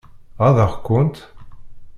[0.43, 1.17] Ɣaḍeɣ-kent?